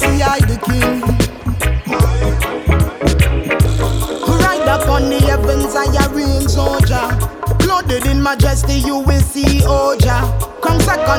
[0.00, 0.39] Selassie, I
[7.90, 10.22] Clothed in majesty, you will see Oja.
[10.62, 10.78] Come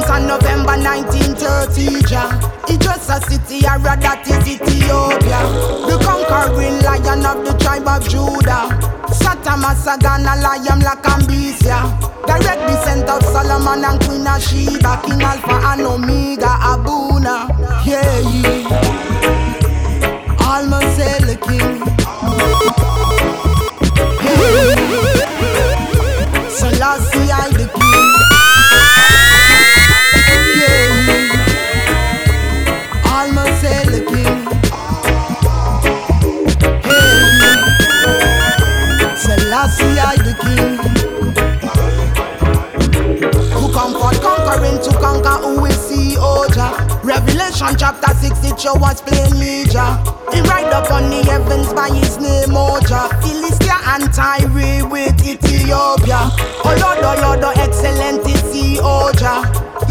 [0.10, 2.32] on November 1930, ja.
[2.70, 5.42] It's just a city, read that is Ethiopia.
[5.84, 8.72] The conquering lion of the tribe of Judah.
[9.12, 11.84] Satama Sagana lion like Ambisia.
[12.26, 15.02] Direct descent of Solomon and Queen Sheba.
[15.04, 17.52] King Alpha and Omega, Abuna.
[17.84, 18.64] Yeah, yeah.
[20.40, 22.01] Almost the king.
[40.32, 40.78] The king.
[43.52, 47.04] Who comfort conquering to conquer who will see Oja.
[47.04, 50.04] Revelation chapter 6 it show us plainly Jah.
[50.34, 53.10] He ride up on the heavens by his name Oja.
[53.22, 56.32] Philistia and Tyre with Ethiopia.
[56.64, 58.42] Oh Lord, oh Lord, oh excellent is
[58.80, 59.44] Oja.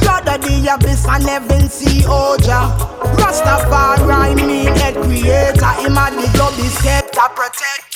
[0.06, 2.76] Lord of the abyss and heaven see Oja.
[3.18, 5.72] Rastafari mean head creator.
[5.82, 7.90] Him a the globe scepter protector.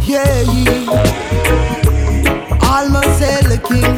[0.00, 1.73] Yeah.
[2.74, 3.20] Almost
[3.68, 3.94] king.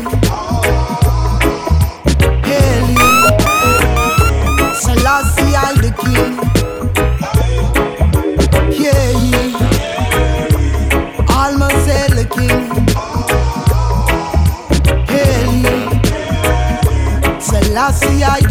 [4.74, 6.32] Selassie, I the king.
[8.76, 9.20] Hail
[12.10, 12.64] the king.
[17.40, 18.45] Selassie, I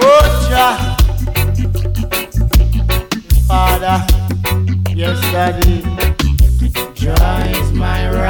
[0.00, 0.76] Oh, Jah,
[3.46, 3.98] Father,
[4.94, 5.82] yes, Daddy,
[6.94, 8.21] Jah is my.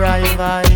[0.00, 0.69] private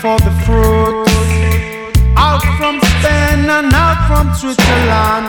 [0.00, 1.04] for the fruit.
[2.16, 5.28] Out from Spain and out from Switzerland.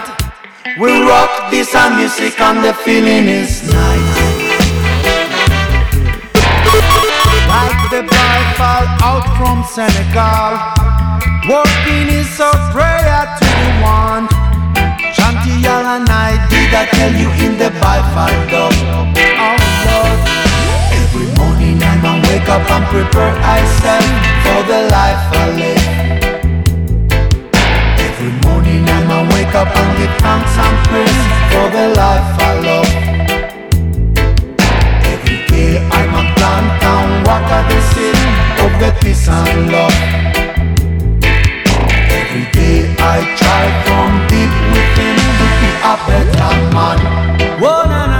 [0.80, 4.16] We rock this and music and the feeling is nice.
[7.52, 10.52] Like the Bible out from Senegal.
[11.52, 14.26] Walking is a prayer to the one.
[15.12, 18.32] Chantial and I did I tell you in the Bible
[19.44, 19.61] Oh
[22.32, 24.08] wake up and prepare myself
[24.44, 25.86] for the life I live.
[28.08, 32.52] Every morning I might wake up and give thanks and praise for the life I
[32.68, 32.92] love.
[35.14, 38.18] Every day I might plant and walk at the seed
[38.64, 39.98] of the peace and love.
[42.20, 42.78] Every day
[43.14, 47.00] I try from deep within to be a better man.
[47.62, 48.11] Whoa,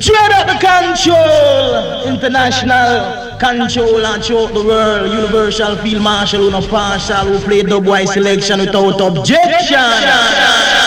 [0.00, 5.12] The trade up the control, international control and throughout the world.
[5.12, 10.79] Universal field marshal, who no partial, who play dubwise selection without objection.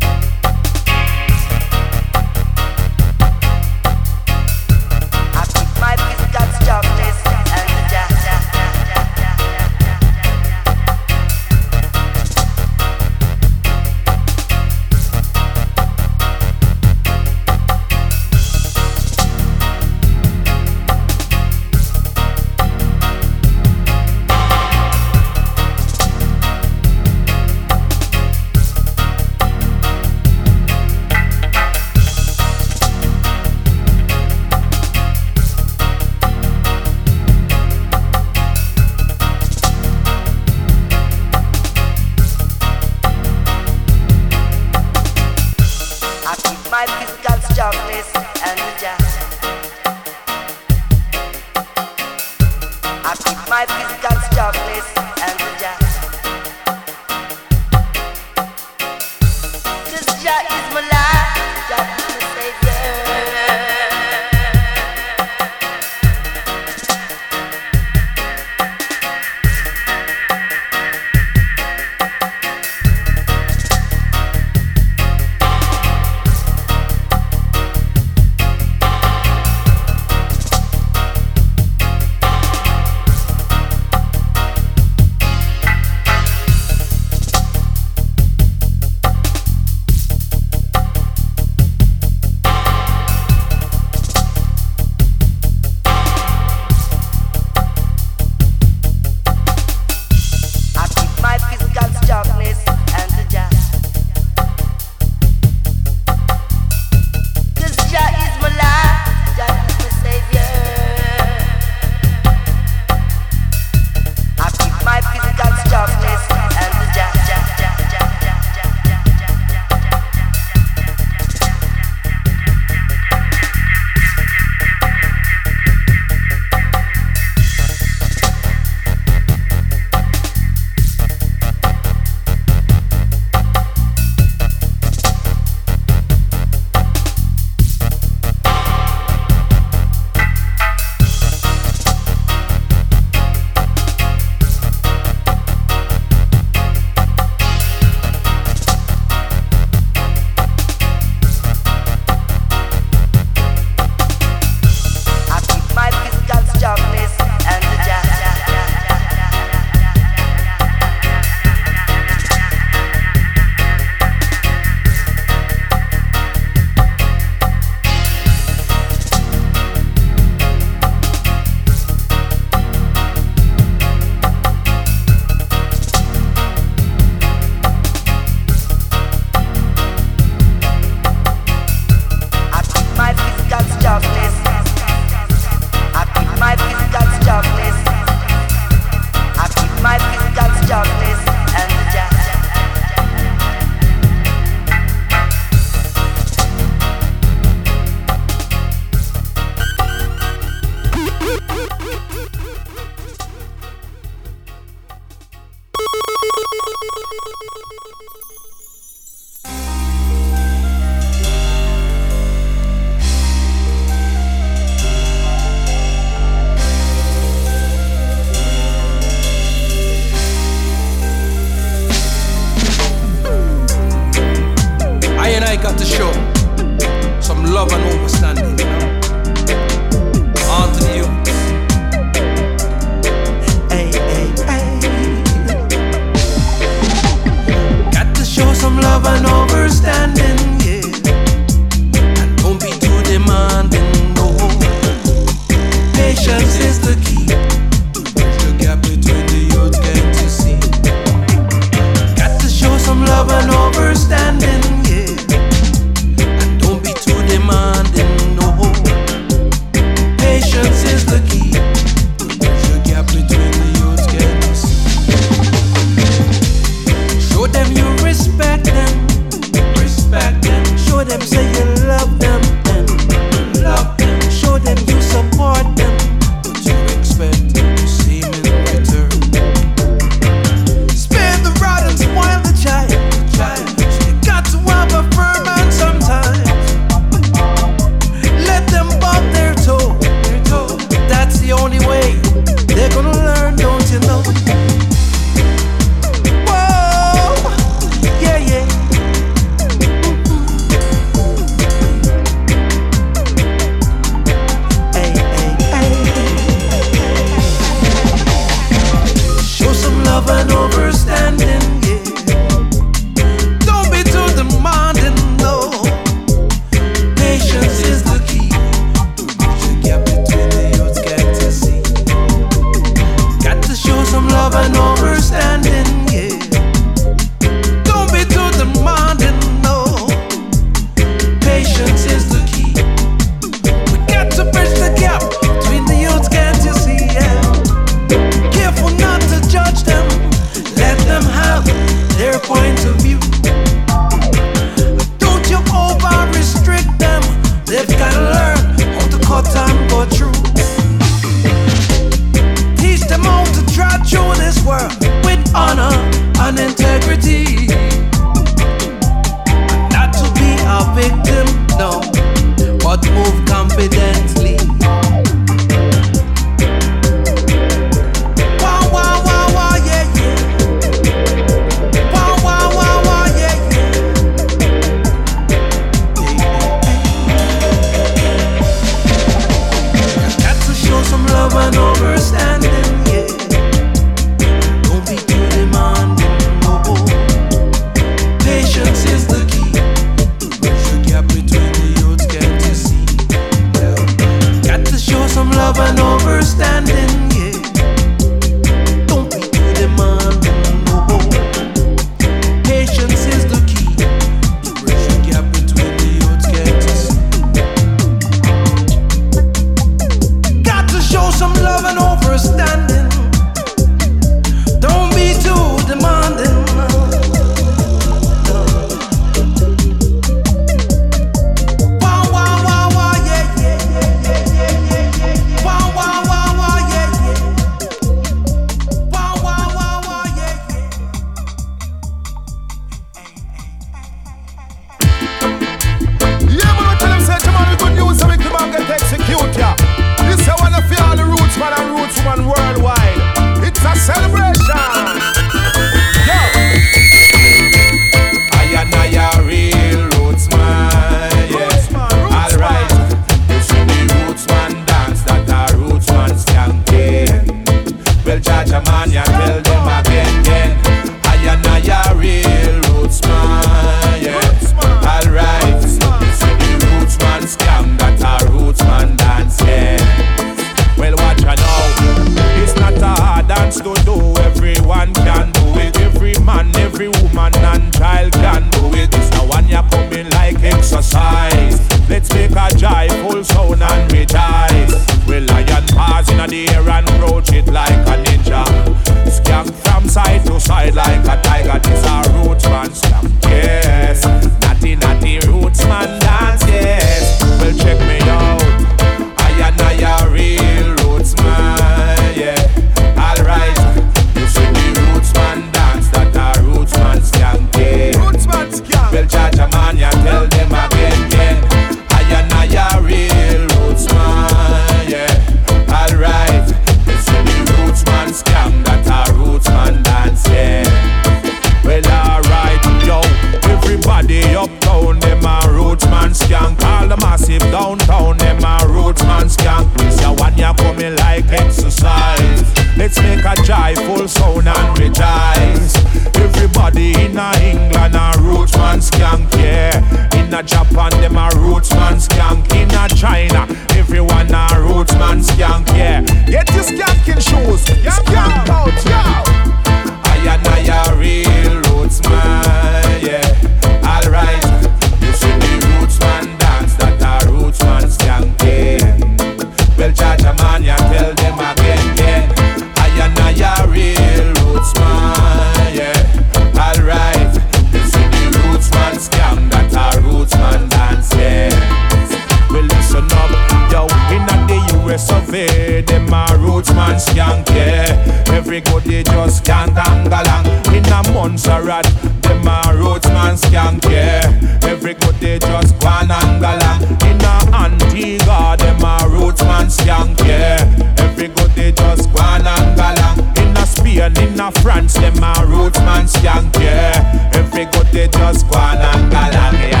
[594.81, 597.51] France, them a roots man skank, yeah.
[597.53, 600.00] Every good they just go on and galang, yeah.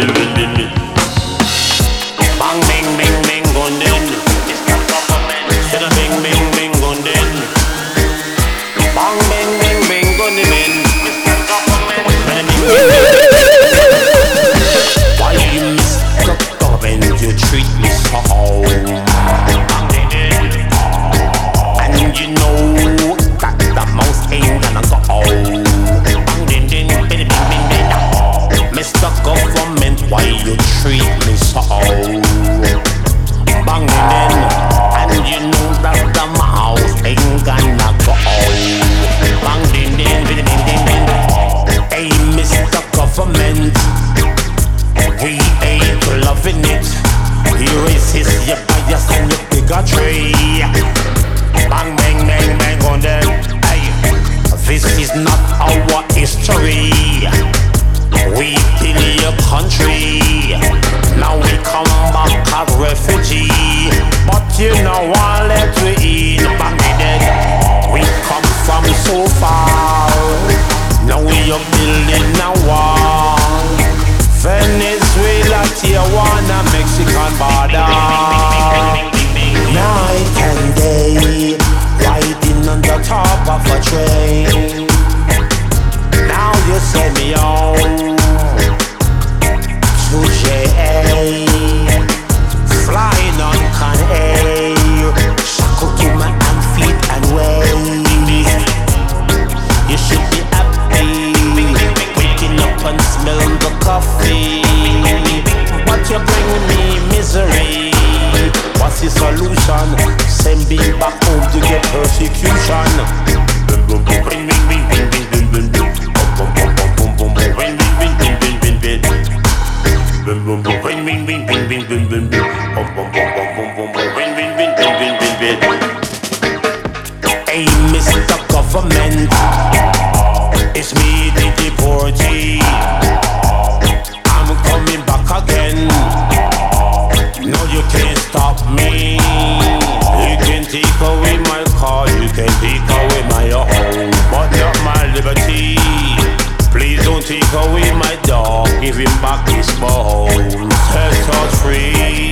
[148.31, 150.71] dog, give him back his bone.
[150.87, 152.31] Set us free.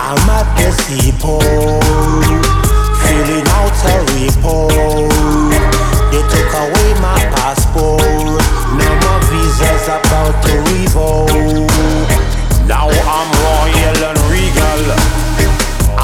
[0.00, 1.44] I'm at the seaport,
[3.04, 5.52] filling out a report.
[6.10, 8.40] They took away my passport,
[8.80, 11.68] now my visa's about to revoke.
[12.64, 14.82] Now I'm royal and regal.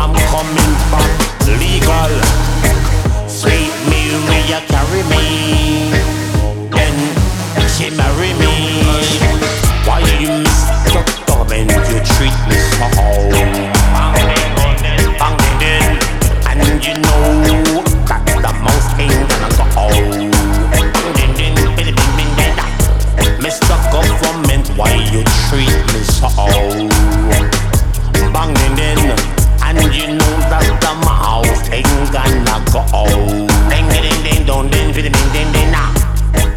[0.00, 1.12] I'm coming back
[1.48, 2.12] legal.
[3.26, 6.03] Sweet Mary, you carry me.
[8.04, 8.52] Marry me.
[9.86, 11.00] Why you Mr.
[11.26, 12.86] Government, you treat me so
[15.20, 15.88] Bang ding ding.
[16.48, 19.88] And you know that the mouse ain't gonna go.
[23.40, 23.76] Mr.
[23.90, 26.28] Government, why you treat me so
[28.34, 29.00] Bang ding ding.
[29.64, 30.74] And you know that.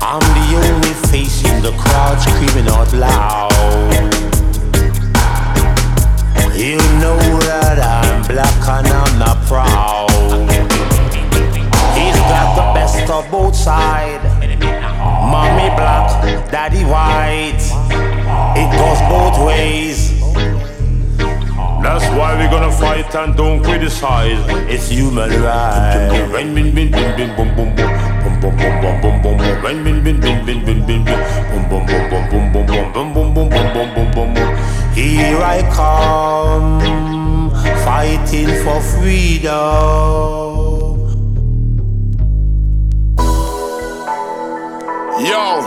[0.10, 3.92] I'm the only face in the crowd screaming out loud.
[6.56, 7.18] You know
[7.50, 10.10] that I'm black and I'm not proud.
[11.98, 14.24] He's got the best of both sides.
[15.32, 17.66] Mommy black, daddy white.
[18.62, 19.98] It goes both ways.
[21.84, 24.42] That's why we're gonna fight and don't criticize.
[24.70, 26.08] It's human rights.
[28.28, 28.82] Boom, boom, boom.
[28.82, 29.62] Boom, boom, boom, boom.
[29.64, 31.06] Bing, bing, bing, bing, bing, bing, bing, bing.
[31.06, 32.92] Boom, boom, boom, boom, boom, boom, boom.
[32.94, 34.58] Boom, boom, boom, boom, boom, boom, boom, boom.
[34.94, 37.52] Here I come,
[37.86, 39.56] fighting for freedom.
[45.20, 45.62] Yo,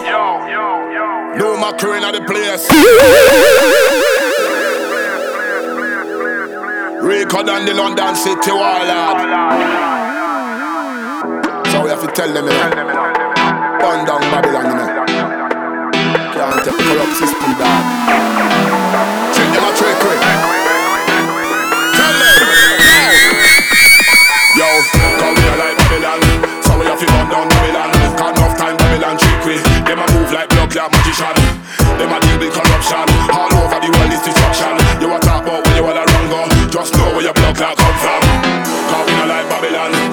[1.39, 2.69] no my crew in the place.
[7.03, 10.00] Record on the London City Warlord
[12.21, 12.69] tell them, you know.
[13.81, 14.89] Burn down Babylon, you know.
[16.37, 17.81] Can't take corrupt system down.
[19.33, 20.21] Change them a trick quick.
[21.97, 22.37] Tell them.
[24.53, 24.69] Yo,
[25.17, 26.21] come here like Babylon.
[26.61, 27.89] So we have to burn down Babylon.
[28.21, 29.65] Can't enough time Babylon trick quick.
[29.89, 31.33] Them a move like blood clot magician.
[31.97, 33.07] Them a deal with corruption.
[33.33, 34.77] All over the world is destruction.
[35.01, 36.45] You a talk about when you wanna run go.
[36.69, 38.21] Just know where your blood clot come from.
[38.93, 40.10] Cause we like Babylon.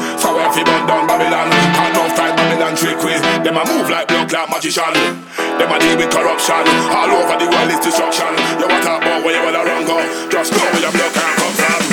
[3.47, 4.83] Them a move like blood clot magician.
[4.91, 6.67] Them a deal with corruption.
[6.91, 8.27] All over the world is destruction.
[8.59, 10.03] You want talk about where you wanna run go?
[10.29, 11.86] Just know where your blood can come from.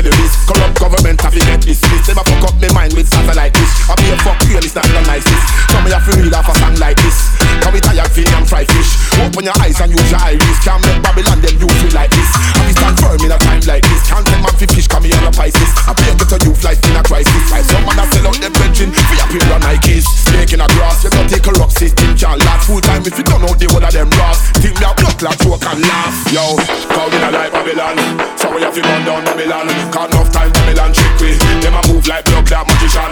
[0.00, 0.16] Tell
[0.48, 2.08] corrupt government have to get dismissed.
[2.08, 3.74] Them a fuck up my mind with satellite dish.
[3.84, 5.44] I be a fuck real, it's not the nicest.
[5.68, 7.20] Some of you feel real off a song like this.
[7.60, 8.96] Can we tired feeling and fry fish?
[9.20, 10.58] Open your eyes and use your iris.
[10.64, 12.30] Can't make Babylon them use me like this.
[12.32, 14.00] I be stand firm in a time like this.
[14.08, 15.70] Can't tell man fi fish, come me on a Pisces.
[15.84, 17.44] I be a get a youth life in a crisis.
[17.68, 20.08] Some man a sell out them brethren for a pair of Nikes.
[20.08, 23.16] Snake in a grass, you don't take a rock system can't last full time if
[23.16, 24.52] you don't know the one of them rocks.
[24.60, 26.14] Think me a block like joke and laugh.
[26.32, 26.56] Yo,
[26.92, 27.96] call in a like Babylon.
[28.36, 29.89] So we have to run down Babylon.
[29.90, 31.34] Cause enough time Babylon trick we.
[31.58, 33.10] Them a move like blood that magician.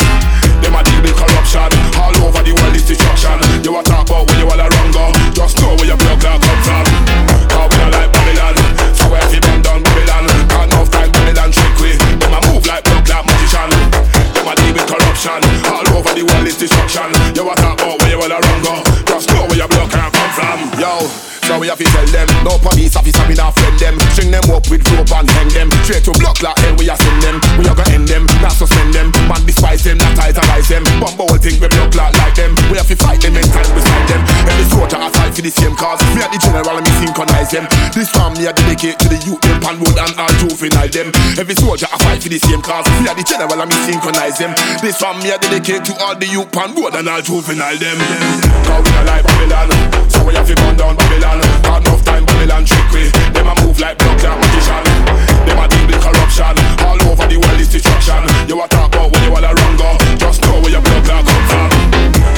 [0.63, 1.67] Them a deal with corruption.
[1.99, 3.35] All over the world is destruction.
[3.67, 5.11] You a talk about where you wanna run go.
[5.35, 6.87] Just know where your blood clot come from.
[7.51, 8.55] Cause we not like Babylon.
[8.95, 9.83] So to run down
[15.19, 15.43] corruption.
[15.66, 17.11] All over the world is destruction.
[17.35, 18.82] You a talk about where you wanna run go.
[19.07, 20.59] Just know where your blood clot come from.
[20.78, 21.28] Yo.
[21.49, 24.45] So we have to tell them No police officer we not friend them String them
[24.53, 27.40] up with rope and hang them Straight to block like hell we are send them
[27.57, 31.24] We are gonna end them, not suspend them Man despise them, not itemize them Bumbo
[31.24, 34.07] will think we block like, like them We have to fight them and time beside
[34.12, 36.02] them Every soldier fight for the same cause.
[36.19, 37.70] We are the general and we synchronize them.
[37.94, 41.15] This time me a dedicate to the youth them Pan road and all juvenile them.
[41.39, 42.82] Every soldier a fight for the same cause.
[42.98, 44.51] We are the general and we synchronize them.
[44.82, 47.98] This time me a dedicate to all the youth pan road and all juvenile them.
[48.66, 49.70] Cause we are like Babylon.
[50.10, 51.39] So we have to burn down Babylon.
[51.62, 53.06] Got enough time Babylon trick we.
[53.31, 54.82] Them a move like blood clot magician.
[55.47, 56.55] Them a deal with corruption.
[56.82, 58.27] All over the world is destruction.
[58.51, 59.90] You a talk about where you wanna run go.
[60.19, 61.70] Just know where your blood clot come from.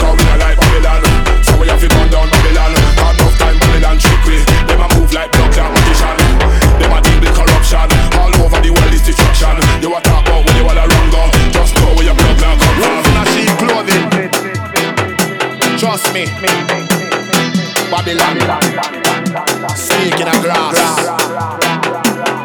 [0.05, 1.01] Cause we not like Babylon.
[1.41, 5.13] So we have to burn down Babylon Enough time Babylon trick we Them a move
[5.15, 6.17] like blood clot magician
[6.81, 7.87] Them a deal with corruption.
[8.19, 9.55] All over the world is destruction.
[9.83, 11.07] You a talk about you wanna run
[11.53, 12.75] Just know where your blood clot come from.
[12.81, 13.25] Wolf in a
[15.79, 16.27] Trust me.
[17.91, 18.37] Babylon,
[19.77, 22.40] snake in a grass.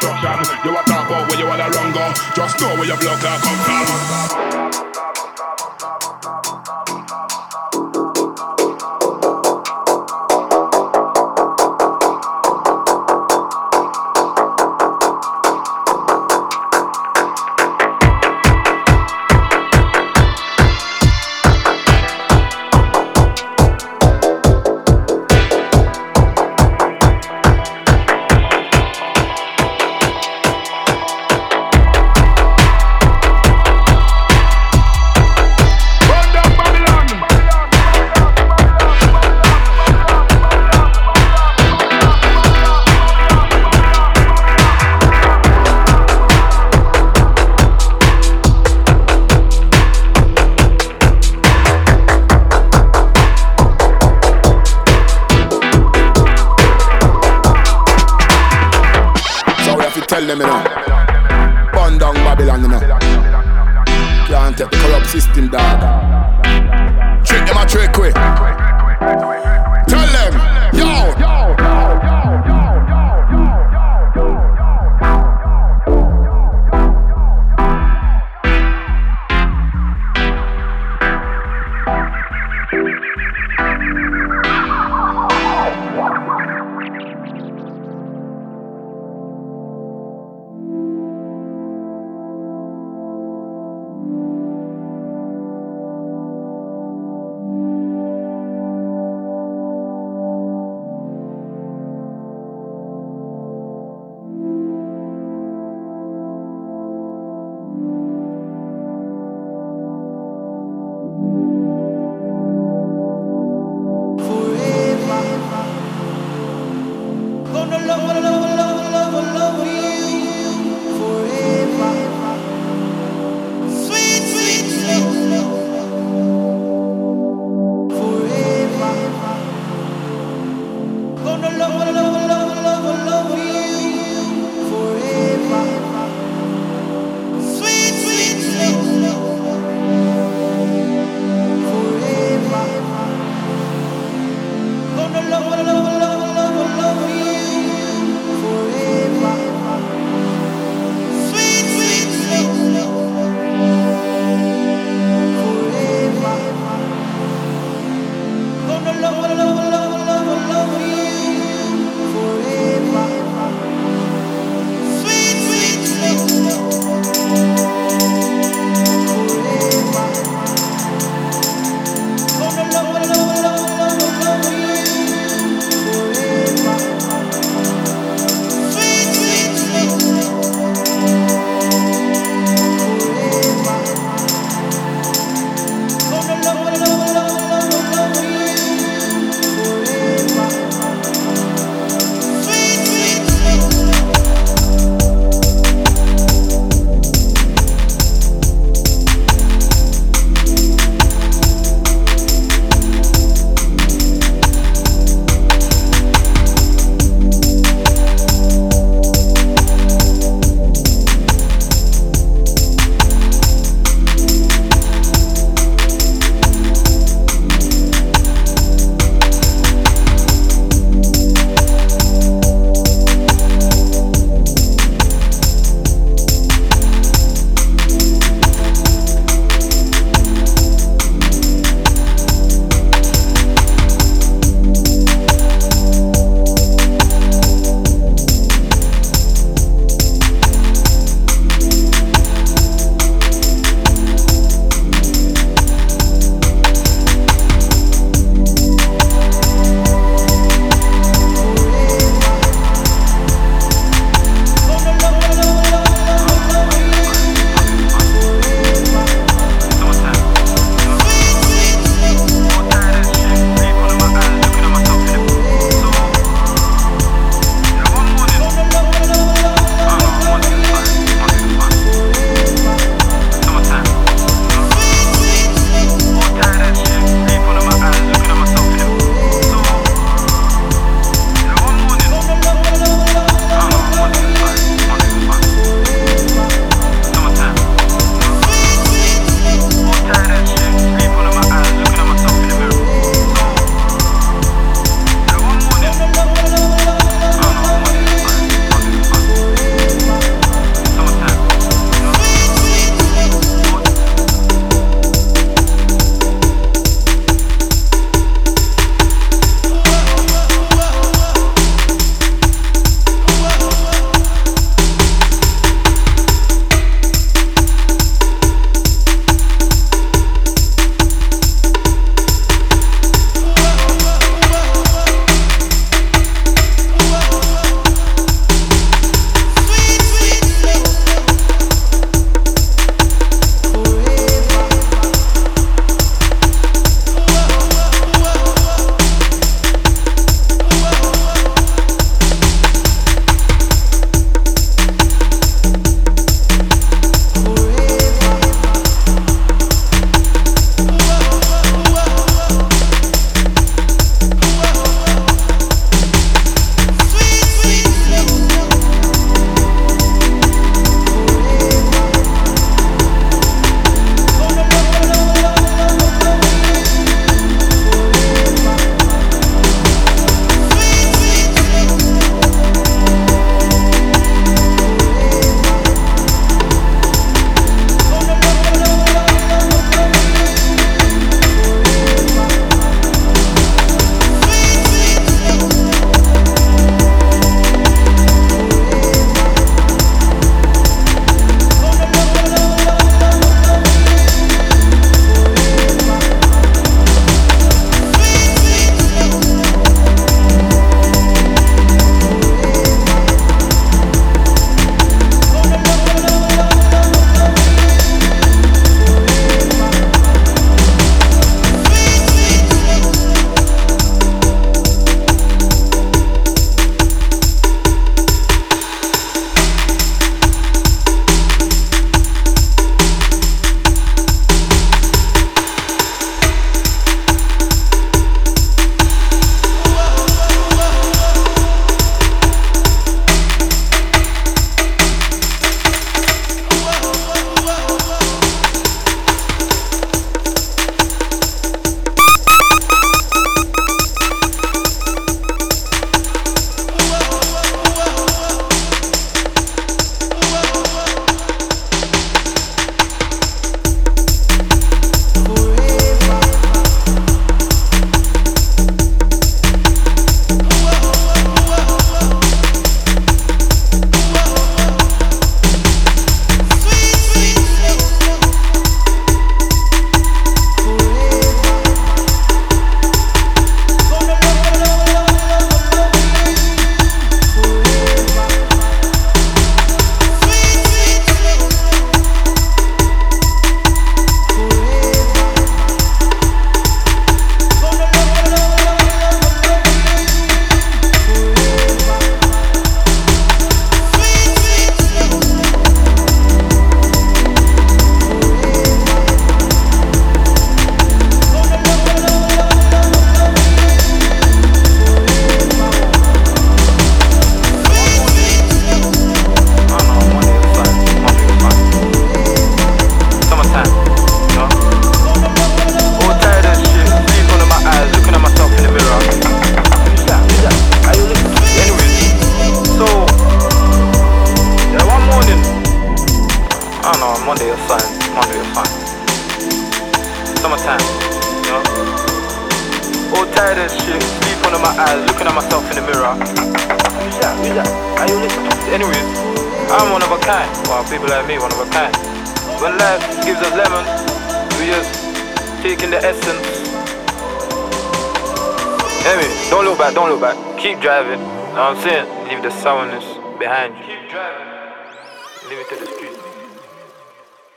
[0.00, 2.12] Destruction You a talk about where you wanna run go.
[2.34, 4.87] Just know where your blood clot come from